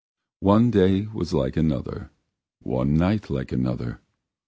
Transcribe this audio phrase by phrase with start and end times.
[0.39, 2.09] One day was like another,
[2.59, 4.01] one night like another.